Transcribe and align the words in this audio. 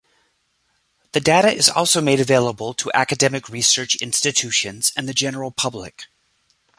The 1.11 1.19
data 1.19 1.53
is 1.53 1.69
also 1.69 2.01
made 2.01 2.19
available 2.19 2.73
to 2.73 2.89
academic 2.91 3.49
research 3.49 3.93
institutions 3.97 4.91
and 4.97 5.07
the 5.07 5.13
general 5.13 5.51
public. 5.51 6.05